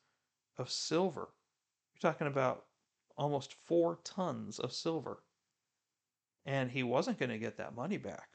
[0.57, 1.29] of silver.
[1.93, 2.65] You're talking about
[3.17, 5.23] almost four tons of silver.
[6.45, 8.29] And he wasn't going to get that money back.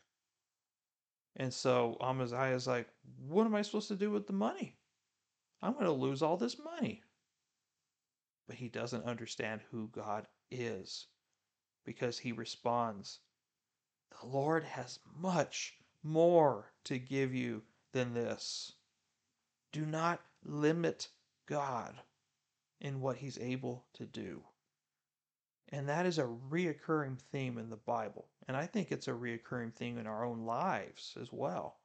[1.36, 2.88] And so Amaziah is like,
[3.26, 4.76] What am I supposed to do with the money?
[5.60, 7.02] I'm going to lose all this money
[8.48, 11.06] but he doesn't understand who God is
[11.84, 13.20] because he responds,
[14.20, 18.72] The Lord has much more to give you than this.
[19.70, 21.08] Do not limit
[21.46, 22.00] God
[22.80, 24.42] in what he's able to do.
[25.68, 28.28] And that is a reoccurring theme in the Bible.
[28.46, 31.80] And I think it's a reoccurring theme in our own lives as well.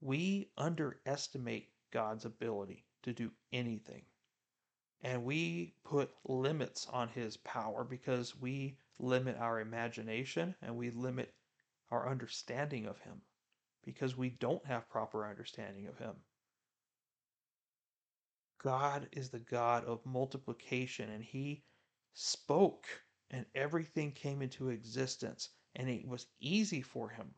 [0.00, 4.02] We underestimate God's ability to do anything.
[5.06, 11.32] And we put limits on his power because we limit our imagination and we limit
[11.92, 13.22] our understanding of him
[13.84, 16.16] because we don't have proper understanding of him.
[18.60, 21.62] God is the God of multiplication and he
[22.14, 22.86] spoke
[23.30, 27.32] and everything came into existence and it was easy for him.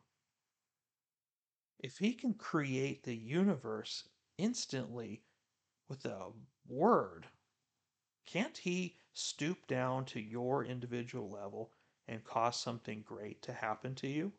[1.77, 5.21] If he can create the universe instantly
[5.87, 6.31] with a
[6.67, 7.27] word,
[8.25, 11.71] can't he stoop down to your individual level
[12.07, 14.33] and cause something great to happen to you?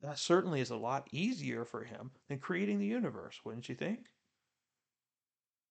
[0.00, 4.10] That certainly is a lot easier for him than creating the universe, wouldn't you think?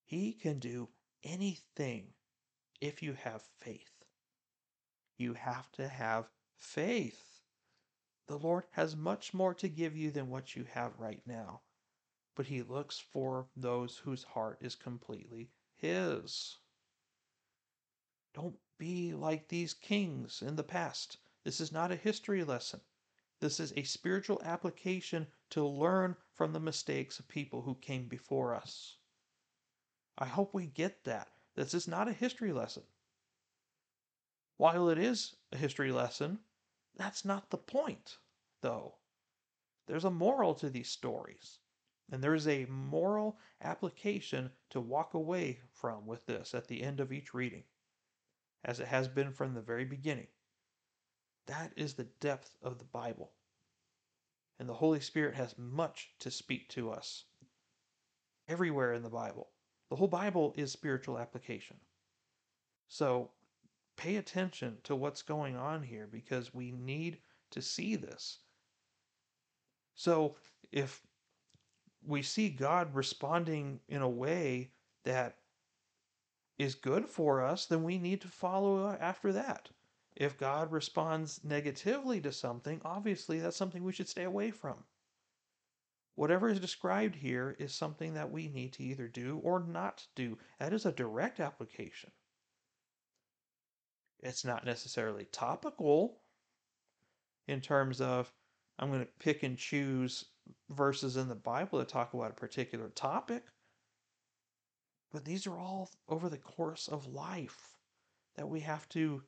[0.04, 0.90] He can do
[1.24, 2.14] anything
[2.82, 4.06] if you have faith.
[5.18, 7.42] You have to have faith.
[8.28, 11.62] The Lord has much more to give you than what you have right now,
[12.36, 16.58] but He looks for those whose heart is completely His.
[18.34, 21.18] Don't be like these kings in the past.
[21.44, 22.82] This is not a history lesson.
[23.40, 28.54] This is a spiritual application to learn from the mistakes of people who came before
[28.54, 28.98] us.
[30.18, 31.30] I hope we get that.
[31.56, 32.84] This is not a history lesson.
[34.58, 36.40] While it is a history lesson,
[36.96, 38.18] that's not the point,
[38.62, 38.96] though.
[39.86, 41.60] There's a moral to these stories,
[42.12, 47.00] and there is a moral application to walk away from with this at the end
[47.00, 47.64] of each reading,
[48.64, 50.28] as it has been from the very beginning.
[51.48, 53.32] That is the depth of the Bible.
[54.60, 57.26] And the Holy Spirit has much to speak to us
[58.48, 59.50] everywhere in the Bible.
[59.90, 61.78] The whole Bible is spiritual application.
[62.88, 63.32] So
[63.96, 67.20] pay attention to what's going on here because we need
[67.52, 68.40] to see this.
[69.96, 70.36] So
[70.72, 71.07] if
[72.08, 74.72] we see God responding in a way
[75.04, 75.38] that
[76.58, 79.70] is good for us, then we need to follow uh, after that.
[80.16, 84.76] If God responds negatively to something, obviously that's something we should stay away from.
[86.16, 90.38] Whatever is described here is something that we need to either do or not do.
[90.60, 92.10] That is a direct application.
[94.22, 96.22] It's not necessarily topical
[97.48, 98.32] in terms of
[98.80, 100.26] I'm going to pick and choose
[100.70, 103.44] verses in the Bible that talk about a particular topic.
[105.12, 107.78] But these are all over the course of life
[108.36, 109.24] that we have to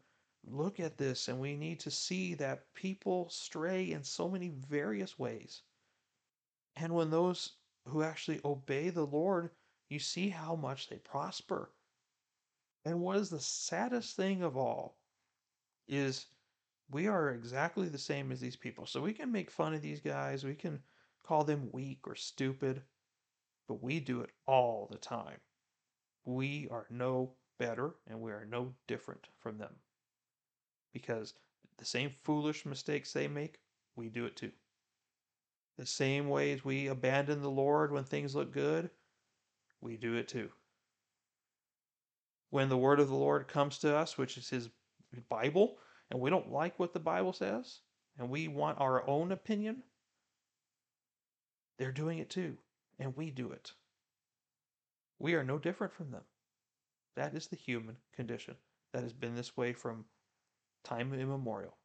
[0.45, 5.17] look at this and we need to see that people stray in so many various
[5.17, 5.61] ways.
[6.75, 7.53] And when those
[7.85, 9.49] who actually obey the Lord,
[9.89, 11.71] you see how much they prosper.
[12.85, 14.97] And what is the saddest thing of all
[15.87, 16.27] is
[16.91, 18.85] we are exactly the same as these people.
[18.85, 20.79] So we can make fun of these guys, we can
[21.29, 22.81] call them weak or stupid,
[23.67, 25.37] but we do it all the time.
[26.25, 29.75] We are no better and we are no different from them
[30.91, 31.35] because
[31.77, 33.59] the same foolish mistakes they make,
[33.95, 34.51] we do it too.
[35.77, 38.89] The same ways we abandon the Lord when things look good,
[39.81, 40.49] we do it too.
[42.49, 44.69] When the word of the Lord comes to us, which is his
[45.29, 45.77] Bible,
[46.09, 47.81] and we don't like what the Bible says,
[48.17, 49.83] and we want our own opinion,
[51.79, 52.57] they're doing it too,
[52.99, 53.71] and we do it.
[55.17, 56.23] We are no different from them.
[57.15, 58.55] That is the human condition
[58.93, 60.05] that has been this way from
[60.83, 61.77] time immemorial.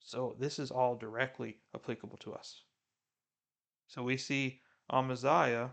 [0.00, 2.62] So this is all directly applicable to us.
[3.86, 4.60] So we see
[4.92, 5.70] Amaziah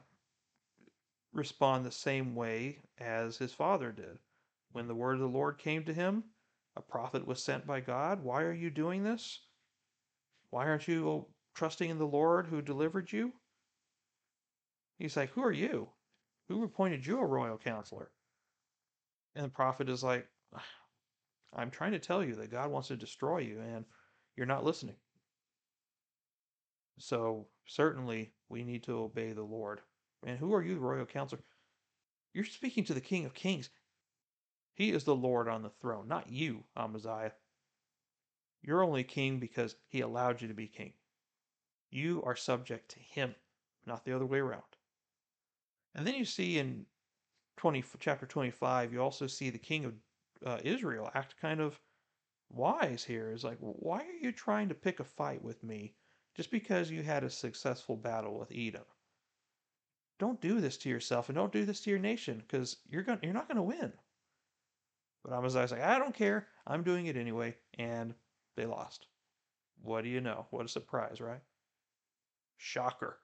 [1.33, 4.19] respond the same way as his father did.
[4.71, 6.23] When the word of the Lord came to him,
[6.75, 8.23] a prophet was sent by God.
[8.23, 9.39] Why are you doing this?
[10.51, 13.33] Why aren't you trusting in the Lord who delivered you?
[14.97, 15.89] He's like, Who are you?
[16.47, 18.11] Who appointed you a royal counselor?
[19.35, 20.65] And the prophet is like, ah,
[21.53, 23.85] I'm trying to tell you that God wants to destroy you and
[24.35, 24.95] you're not listening.
[26.97, 29.81] So, certainly, we need to obey the Lord.
[30.25, 31.41] And who are you, royal counselor?
[32.33, 33.69] You're speaking to the King of Kings.
[34.73, 37.33] He is the Lord on the throne, not you, Amaziah.
[38.61, 40.93] You're only king because he allowed you to be king.
[41.91, 43.35] You are subject to him,
[43.85, 44.63] not the other way around.
[45.93, 46.85] And then you see in
[47.57, 49.93] 20, chapter 25, you also see the king of
[50.45, 51.79] uh, Israel act kind of
[52.49, 53.31] wise here.
[53.31, 55.93] Is like, why are you trying to pick a fight with me
[56.35, 58.85] just because you had a successful battle with Edom?
[60.17, 63.19] Don't do this to yourself and don't do this to your nation because you're going
[63.21, 63.91] you're not going to win.
[65.23, 66.47] But Amaziah's like, I don't care.
[66.65, 68.13] I'm doing it anyway, and
[68.55, 69.07] they lost.
[69.83, 70.47] What do you know?
[70.51, 71.41] What a surprise, right?
[72.63, 73.19] Shocker.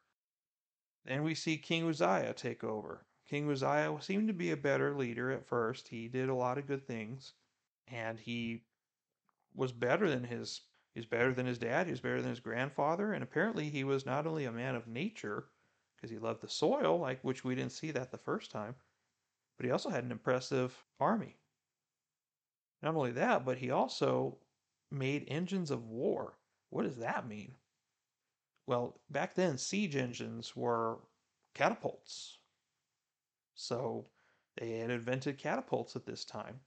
[1.05, 3.05] Then we see King Uzziah take over.
[3.29, 5.89] King Uzziah seemed to be a better leader at first.
[5.89, 7.33] He did a lot of good things,
[7.87, 8.63] and he
[9.53, 10.61] was better than his
[10.95, 14.07] he's better than his dad, he was better than his grandfather, and apparently he was
[14.07, 15.49] not only a man of nature
[15.95, 18.73] because he loved the soil, like which we didn't see that the first time,
[19.55, 21.37] but he also had an impressive army.
[22.81, 24.39] Not only that, but he also
[24.89, 26.39] made engines of war.
[26.69, 27.53] What does that mean?
[28.67, 30.99] Well, back then siege engines were
[31.53, 32.37] catapults.
[33.55, 34.05] So
[34.57, 36.59] they had invented catapults at this time.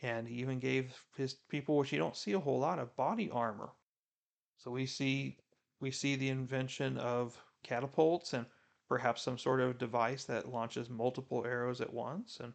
[0.00, 3.30] And he even gave his people, which you don't see a whole lot of, body
[3.30, 3.70] armor.
[4.58, 5.38] So we see
[5.80, 8.46] we see the invention of catapults and
[8.88, 12.38] perhaps some sort of device that launches multiple arrows at once.
[12.40, 12.52] And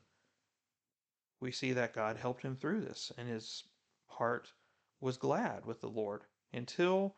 [1.40, 3.12] we see that God helped him through this.
[3.18, 3.64] And his
[4.08, 4.54] heart
[5.02, 6.24] was glad with the Lord
[6.54, 7.18] until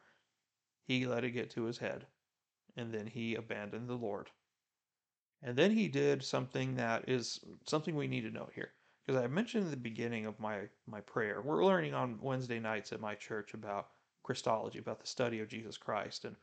[0.85, 2.05] he let it get to his head.
[2.75, 4.29] And then he abandoned the Lord.
[5.41, 8.71] And then he did something that is something we need to note here.
[9.05, 12.93] Because I mentioned in the beginning of my, my prayer, we're learning on Wednesday nights
[12.93, 13.89] at my church about
[14.23, 16.23] Christology, about the study of Jesus Christ.
[16.23, 16.37] And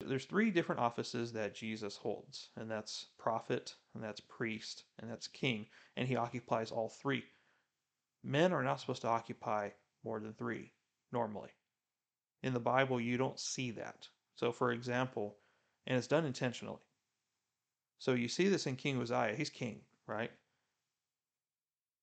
[0.00, 5.28] there's three different offices that Jesus holds, and that's prophet, and that's priest, and that's
[5.28, 7.24] king, and he occupies all three.
[8.24, 9.70] Men are not supposed to occupy
[10.04, 10.72] more than three
[11.12, 11.50] normally.
[12.42, 14.08] In the Bible, you don't see that.
[14.36, 15.36] So, for example,
[15.86, 16.80] and it's done intentionally.
[17.98, 19.34] So you see this in King Uzziah.
[19.36, 20.30] He's king, right?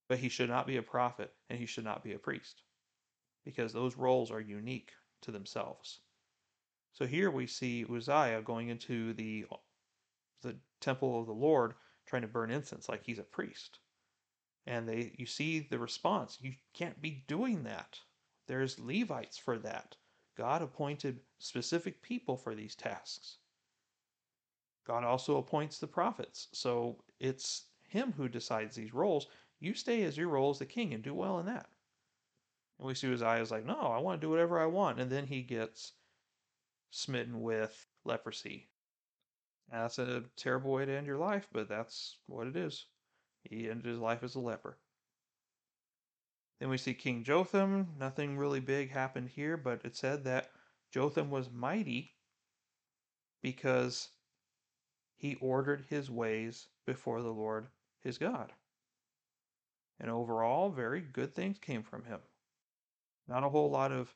[0.08, 2.62] But he should not be a prophet and he should not be a priest
[3.44, 6.00] because those roles are unique to themselves.
[6.92, 9.46] So here we see Uzziah going into the
[10.42, 11.74] the temple of the Lord
[12.06, 13.78] trying to burn incense like he's a priest.
[14.66, 18.00] And they you see the response, you can't be doing that.
[18.46, 19.96] There's Levites for that.
[20.36, 23.38] God appointed specific people for these tasks.
[24.86, 26.48] God also appoints the prophets.
[26.52, 29.26] So it's him who decides these roles.
[29.60, 31.66] You stay as your role as the king and do well in that.
[32.78, 35.00] And we see his Uzziah's like, no, I want to do whatever I want.
[35.00, 35.92] And then he gets
[36.90, 38.68] smitten with leprosy.
[39.72, 42.86] That's a terrible way to end your life, but that's what it is.
[43.42, 44.76] He ended his life as a leper.
[46.58, 47.94] Then we see King Jotham.
[47.98, 50.50] Nothing really big happened here, but it said that
[50.90, 52.14] Jotham was mighty
[53.42, 54.08] because
[55.16, 57.68] he ordered his ways before the Lord
[58.00, 58.52] his God.
[59.98, 62.20] And overall, very good things came from him.
[63.28, 64.14] Not a whole lot of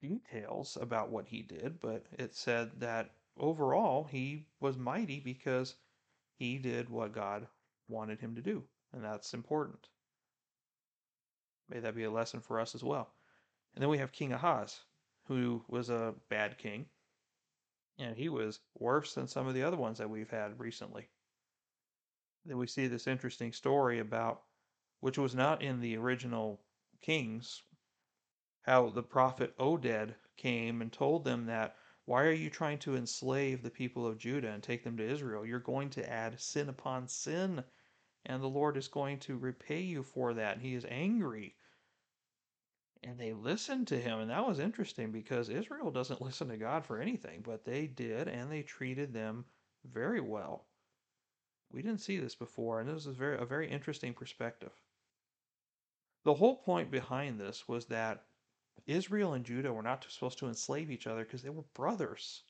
[0.00, 5.76] details about what he did, but it said that overall he was mighty because
[6.34, 7.46] he did what God
[7.88, 9.88] wanted him to do, and that's important.
[11.72, 13.14] May that be a lesson for us as well.
[13.74, 14.84] And then we have King Ahaz,
[15.24, 16.84] who was a bad king,
[17.98, 21.08] and he was worse than some of the other ones that we've had recently.
[22.44, 24.42] Then we see this interesting story about,
[25.00, 26.60] which was not in the original
[27.00, 27.62] Kings,
[28.62, 33.62] how the prophet Oded came and told them that, Why are you trying to enslave
[33.62, 35.46] the people of Judah and take them to Israel?
[35.46, 37.64] You're going to add sin upon sin,
[38.26, 40.56] and the Lord is going to repay you for that.
[40.56, 41.56] And he is angry.
[43.04, 46.84] And they listened to him, and that was interesting because Israel doesn't listen to God
[46.84, 49.44] for anything, but they did, and they treated them
[49.84, 50.66] very well.
[51.72, 54.72] We didn't see this before, and this is very a very interesting perspective.
[56.24, 58.26] The whole point behind this was that
[58.86, 62.44] Israel and Judah were not supposed to enslave each other because they were brothers.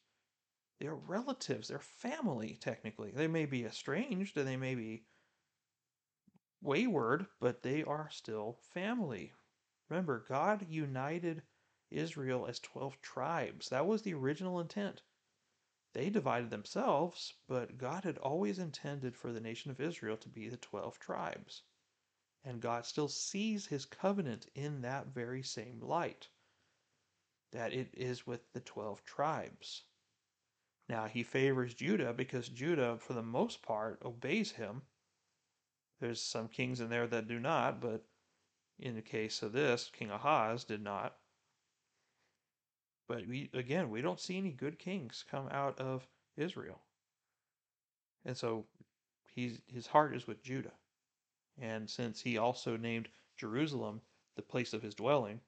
[0.79, 3.13] They're relatives, they're family, technically.
[3.13, 5.05] They may be estranged and they may be
[6.61, 9.33] wayward, but they are still family.
[9.93, 11.43] Remember, God united
[11.91, 13.69] Israel as 12 tribes.
[13.69, 15.03] That was the original intent.
[15.93, 20.49] They divided themselves, but God had always intended for the nation of Israel to be
[20.49, 21.65] the 12 tribes.
[22.43, 26.31] And God still sees his covenant in that very same light
[27.51, 29.83] that it is with the 12 tribes.
[30.89, 34.87] Now, he favors Judah because Judah, for the most part, obeys him.
[36.01, 38.07] There's some kings in there that do not, but
[38.83, 41.17] in the case of this, King Ahaz did not.
[43.09, 46.07] But we again, we don't see any good kings come out of
[46.37, 46.81] Israel.
[48.25, 48.65] And so
[49.35, 50.73] he's, his heart is with Judah.
[51.61, 54.01] And since he also named Jerusalem
[54.37, 55.41] the place of his dwelling,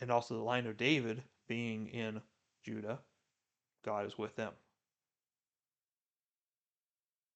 [0.00, 2.20] and also the line of David being in
[2.64, 2.98] Judah,
[3.84, 4.52] God is with them.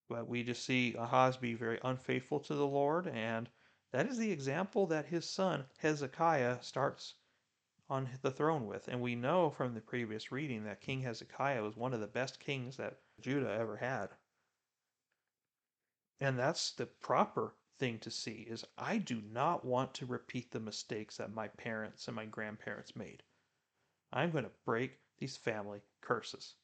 [0.09, 3.49] But we just see Ahaz be very unfaithful to the Lord, and
[3.93, 7.15] that is the example that his son Hezekiah starts
[7.91, 8.89] on the throne with.
[8.89, 12.41] And we know from the previous reading that King Hezekiah was one of the best
[12.41, 14.09] kings that Judah ever had.
[16.21, 20.61] And that's the proper thing to see is I do not want to repeat the
[20.61, 23.23] mistakes that my parents and my grandparents made.
[24.11, 26.55] I'm going to break these family curses.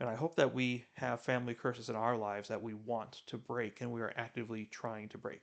[0.00, 3.36] And I hope that we have family curses in our lives that we want to
[3.36, 5.42] break and we are actively trying to break.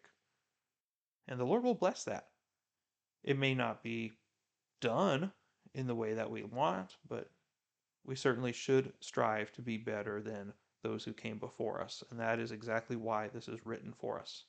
[1.28, 2.28] And the Lord will bless that.
[3.24, 4.14] It may not be
[4.80, 5.32] done
[5.74, 7.30] in the way that we want, but
[8.06, 10.54] we certainly should strive to be better than
[10.84, 14.46] those who came before us, and that is exactly why this is written for us.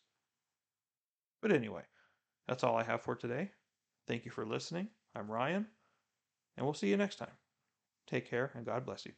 [1.43, 1.83] But anyway,
[2.47, 3.51] that's all I have for today.
[4.07, 4.89] Thank you for listening.
[5.15, 5.67] I'm Ryan,
[6.57, 7.37] and we'll see you next time.
[8.07, 9.13] Take care, and God bless you.